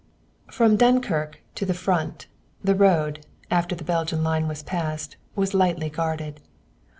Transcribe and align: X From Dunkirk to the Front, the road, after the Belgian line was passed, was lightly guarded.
X 0.47 0.55
From 0.55 0.77
Dunkirk 0.77 1.41
to 1.53 1.63
the 1.63 1.75
Front, 1.75 2.25
the 2.63 2.73
road, 2.73 3.23
after 3.51 3.75
the 3.75 3.83
Belgian 3.83 4.23
line 4.23 4.47
was 4.47 4.63
passed, 4.63 5.15
was 5.35 5.53
lightly 5.53 5.91
guarded. 5.91 6.41